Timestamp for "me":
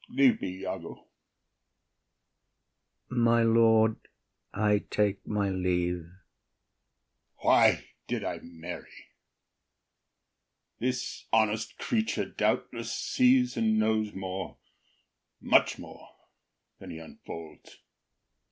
0.41-0.61